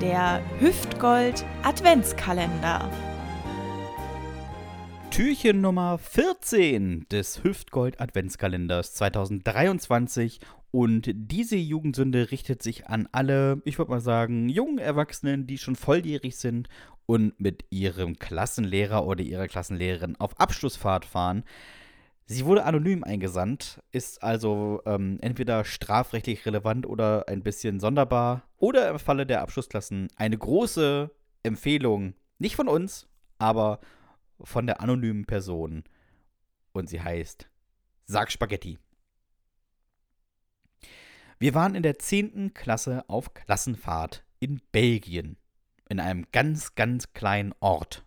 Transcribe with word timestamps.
Der 0.00 0.40
Hüftgold 0.60 1.44
Adventskalender. 1.64 2.88
Türchen 5.10 5.60
Nummer 5.60 5.98
14 5.98 7.06
des 7.10 7.42
Hüftgold 7.42 8.00
Adventskalenders 8.00 8.94
2023 8.94 10.38
und 10.70 11.10
diese 11.12 11.56
Jugendsünde 11.56 12.30
richtet 12.30 12.62
sich 12.62 12.86
an 12.86 13.08
alle, 13.10 13.60
ich 13.64 13.78
würde 13.78 13.90
mal 13.90 14.00
sagen, 14.00 14.48
jungen 14.48 14.78
Erwachsenen, 14.78 15.48
die 15.48 15.58
schon 15.58 15.74
volljährig 15.74 16.36
sind 16.36 16.68
und 17.06 17.40
mit 17.40 17.64
ihrem 17.70 18.20
Klassenlehrer 18.20 19.04
oder 19.04 19.24
ihrer 19.24 19.48
Klassenlehrerin 19.48 20.14
auf 20.20 20.38
Abschlussfahrt 20.38 21.06
fahren. 21.06 21.42
Sie 22.30 22.44
wurde 22.44 22.64
anonym 22.64 23.04
eingesandt, 23.04 23.80
ist 23.90 24.22
also 24.22 24.82
ähm, 24.84 25.16
entweder 25.22 25.64
strafrechtlich 25.64 26.44
relevant 26.44 26.84
oder 26.84 27.26
ein 27.26 27.42
bisschen 27.42 27.80
sonderbar 27.80 28.42
oder 28.58 28.90
im 28.90 28.98
Falle 28.98 29.24
der 29.24 29.40
Abschlussklassen 29.40 30.08
eine 30.14 30.36
große 30.36 31.10
Empfehlung, 31.42 32.12
nicht 32.38 32.54
von 32.54 32.68
uns, 32.68 33.08
aber 33.38 33.80
von 34.42 34.66
der 34.66 34.82
anonymen 34.82 35.24
Person. 35.24 35.84
Und 36.72 36.90
sie 36.90 37.00
heißt 37.00 37.48
Sag 38.04 38.30
Spaghetti. 38.30 38.78
Wir 41.38 41.54
waren 41.54 41.74
in 41.74 41.82
der 41.82 41.98
10. 41.98 42.52
Klasse 42.52 43.08
auf 43.08 43.32
Klassenfahrt 43.32 44.22
in 44.38 44.60
Belgien, 44.70 45.38
in 45.88 45.98
einem 45.98 46.26
ganz, 46.30 46.74
ganz 46.74 47.14
kleinen 47.14 47.54
Ort. 47.60 48.04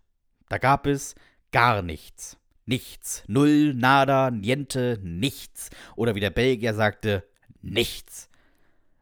Da 0.48 0.60
gab 0.60 0.86
es 0.86 1.16
gar 1.52 1.82
nichts. 1.82 2.38
Nichts. 2.66 3.24
Null, 3.28 3.74
nada, 3.74 4.32
niente, 4.32 5.00
nichts. 5.02 5.70
Oder 5.96 6.16
wie 6.16 6.20
der 6.20 6.30
Belgier 6.30 6.74
sagte, 6.74 7.24
nichts. 7.62 8.30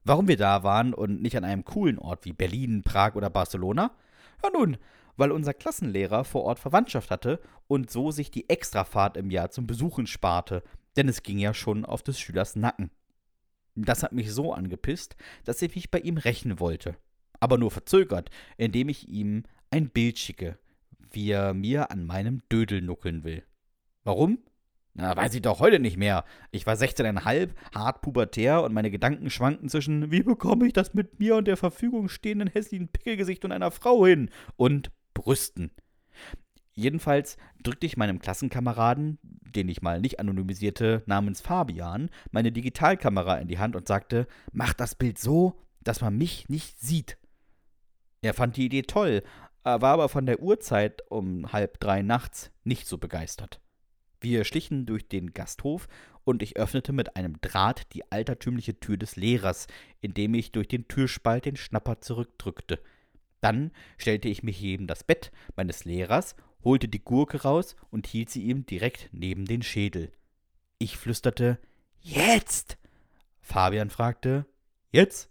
Warum 0.04 0.27
wir 0.27 0.38
da 0.38 0.63
waren 0.63 0.94
und 0.94 1.22
nicht 1.22 1.38
an 1.38 1.44
einem 1.44 1.66
coolen 1.66 1.99
Ort 1.99 2.26
wie 2.26 2.34
Berlin, 2.34 2.84
Prag 2.84 3.16
oder 3.16 3.30
Barcelona? 3.30 3.91
Ja 4.44 4.49
nun, 4.52 4.77
weil 5.18 5.32
unser 5.32 5.54
Klassenlehrer 5.54 6.24
vor 6.24 6.43
Ort 6.43 6.60
Verwandtschaft 6.60 7.12
hatte 7.12 7.41
und 7.68 7.91
so 7.91 8.10
sich 8.12 8.32
die 8.32 8.49
Extrafahrt 8.49 9.18
im 9.18 9.29
Jahr 9.29 9.51
zum 9.51 9.68
Besuchen 9.68 10.07
sparte, 10.07 10.63
denn 10.96 11.10
es 11.10 11.23
ging 11.23 11.38
ja 11.38 11.54
schon 11.54 11.85
auf 11.85 12.01
des 12.01 12.20
Schülers 12.20 12.55
Nacken. 12.55 12.90
Das 13.76 14.01
hat 14.01 14.13
mich 14.13 14.32
so 14.34 14.54
angepisst, 14.54 15.16
dass 15.44 15.62
ich 15.62 15.76
mich 15.76 15.91
bei 15.91 15.99
ihm 15.99 16.18
rächen 16.18 16.60
wollte. 16.60 16.96
Aber 17.40 17.57
nur 17.57 17.71
verzögert, 17.71 18.29
indem 18.57 18.90
ich 18.90 19.07
ihm 19.07 19.44
ein 19.71 19.90
Bild 19.90 20.18
schicke, 20.18 20.57
wie 21.12 21.32
er 21.32 21.54
mir 21.54 21.91
an 21.91 22.05
meinem 22.05 22.41
Dödel 22.52 22.82
nuckeln 22.82 23.24
will. 23.24 23.43
Warum? 24.04 24.40
Na, 24.93 25.16
weiß 25.16 25.34
ich 25.35 25.41
doch 25.41 25.60
heute 25.60 25.79
nicht 25.79 25.98
mehr. 25.98 26.26
Ich 26.51 26.66
war 26.66 26.76
16,5, 26.76 27.51
hart 27.74 28.01
pubertär 28.01 28.63
und 28.63 28.74
meine 28.74 28.91
Gedanken 28.91 29.29
schwankten 29.29 29.70
zwischen, 29.70 30.12
wie 30.12 30.24
bekomme 30.24 30.68
ich 30.68 30.74
das 30.74 30.93
mit 30.93 31.20
mir 31.20 31.35
und 31.35 31.48
der 31.48 31.57
Verfügung 31.57 32.10
stehenden 32.10 32.49
hässlichen 32.49 32.90
Pickelgesicht 32.90 33.46
und 33.46 33.51
einer 33.51 33.71
Frau 33.71 34.05
hin? 34.05 34.29
Und 34.55 34.91
Brüsten. 35.13 35.71
Jedenfalls 36.74 37.38
drückte 37.62 37.85
ich 37.85 37.98
meinem 37.98 38.20
Klassenkameraden, 38.20 39.20
den 39.21 39.68
ich 39.70 39.82
mal 39.82 39.99
nicht 39.99 40.20
anonymisierte, 40.20 41.04
namens 41.05 41.41
Fabian, 41.41 42.10
meine 42.32 42.51
Digitalkamera 42.51 43.38
in 43.38 43.48
die 43.48 43.60
Hand 43.60 43.76
und 43.76 43.88
sagte, 43.88 44.27
mach 44.51 44.73
das 44.73 44.96
Bild 44.96 45.18
so, 45.18 45.60
dass 45.82 46.01
man 46.01 46.18
mich 46.18 46.48
nicht 46.49 46.79
sieht. 46.79 47.18
Er 48.21 48.34
fand 48.34 48.57
die 48.57 48.66
Idee 48.66 48.84
toll, 48.84 49.23
war 49.63 49.93
aber 49.93 50.10
von 50.10 50.26
der 50.26 50.41
Uhrzeit 50.41 51.04
um 51.10 51.52
halb 51.52 51.79
drei 51.79 52.02
nachts 52.02 52.52
nicht 52.63 52.88
so 52.88 52.98
begeistert. 52.98 53.60
Wir 54.21 54.43
schlichen 54.43 54.85
durch 54.85 55.07
den 55.07 55.34
Gasthof 55.34 55.88
und 56.24 56.43
ich 56.43 56.57
öffnete 56.57 56.91
mit 56.91 57.16
einem 57.16 57.40
Draht 57.41 57.93
die 57.93 58.12
altertümliche 58.12 58.79
Tür 58.79 58.98
des 58.98 59.16
Lehrers, 59.16 59.68
indem 60.01 60.34
ich 60.34 60.51
durch 60.51 60.68
den 60.68 60.88
Türspalt 60.88 61.46
den 61.46 61.55
Schnapper 61.55 62.01
zurückdrückte. 62.01 62.82
Dann 63.41 63.71
stellte 63.98 64.28
ich 64.28 64.44
mich 64.44 64.62
neben 64.62 64.88
das 64.88 65.03
Bett 65.03 65.31
meines 65.56 65.85
Lehrers, 65.85 66.35
holte 66.63 66.88
die 66.90 67.03
Gurke 67.03 67.41
raus 67.41 67.75
und 67.90 68.07
hielt 68.07 68.29
sie 68.29 68.44
ihm 68.44 68.66
direkt 68.66 69.09
neben 69.13 69.45
den 69.45 69.62
Schädel. 69.62 70.12
Ich 70.78 70.97
flüsterte 70.97 71.57
Jetzt. 72.01 72.78
Fabian 73.41 73.89
fragte 73.89 74.45
Jetzt? 74.91 75.29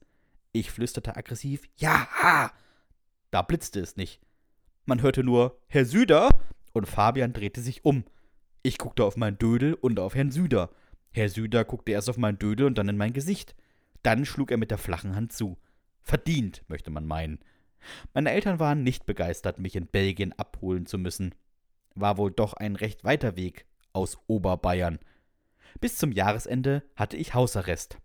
Ich 0.53 0.71
flüsterte 0.71 1.17
aggressiv 1.17 1.63
Ja. 1.77 2.53
Da 3.31 3.43
blitzte 3.43 3.81
es 3.81 3.97
nicht. 3.97 4.21
Man 4.89 5.03
hörte 5.03 5.23
nur 5.23 5.61
Herr 5.67 5.85
Süder 5.85 6.31
und 6.73 6.89
Fabian 6.89 7.35
drehte 7.35 7.61
sich 7.61 7.85
um. 7.85 8.05
Ich 8.63 8.79
guckte 8.79 9.05
auf 9.05 9.19
meinen 9.19 9.37
Dödel 9.37 9.75
und 9.75 10.01
auf 10.01 10.15
Herrn 10.15 10.31
Süder. 10.31 10.71
Herr 11.11 11.29
Süder 11.29 11.67
guckte 11.67 11.93
erst 11.93 12.09
auf 12.09 12.17
meinen 12.17 12.39
Dödel 12.39 12.65
und 12.65 12.79
dann 12.79 12.89
in 12.89 12.97
mein 12.97 13.13
Gesicht. 13.13 13.55
Dann 14.03 14.25
schlug 14.25 14.51
er 14.51 14.57
mit 14.57 14.71
der 14.71 14.79
flachen 14.79 15.15
Hand 15.15 15.35
zu. 15.35 15.59
Verdient, 16.01 16.65
möchte 16.69 16.91
man 16.91 17.05
meinen. 17.05 17.39
Meine 18.15 18.31
Eltern 18.31 18.61
waren 18.61 18.83
nicht 18.83 19.05
begeistert, 19.05 19.59
mich 19.59 19.77
in 19.77 19.89
Belgien 19.89 20.33
abholen 20.39 20.87
zu 20.87 20.97
müssen. 20.97 21.35
War 21.95 22.17
wohl 22.17 22.31
doch 22.31 22.55
ein 22.55 22.75
recht 22.75 23.05
weiter 23.05 23.37
Weg 23.37 23.67
aus 23.93 24.17
Oberbayern. 24.27 25.01
Bis 25.83 25.99
zum 25.99 26.13
Jahresende 26.13 26.83
hatte 26.97 27.19
ich 27.19 27.35
Hausarrest. 27.35 27.99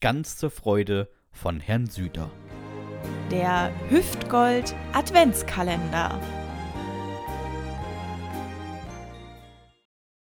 Ganz 0.00 0.38
zur 0.38 0.50
Freude 0.50 1.10
von 1.32 1.60
Herrn 1.60 1.84
Süder. 1.84 2.30
Der 3.30 3.70
Hüftgold 3.88 4.74
Adventskalender. 4.92 6.18